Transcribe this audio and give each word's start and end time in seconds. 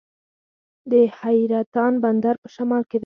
د 0.91 0.93
حیرتان 1.19 1.93
بندر 2.03 2.35
په 2.41 2.47
شمال 2.55 2.83
کې 2.89 2.97
دی 2.97 2.99